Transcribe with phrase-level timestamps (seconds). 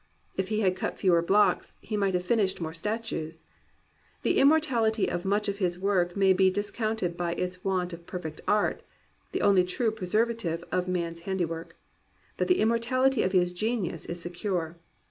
[0.35, 3.41] If he had cut fewer blocks, he might have finished more statues.
[4.23, 8.07] The immortality of much of his work may be dis counted by its want of
[8.07, 8.81] perfect art,—
[9.31, 11.75] the only true preservative of man's handiwork.
[12.35, 14.75] But the immor tality of his genius is secure.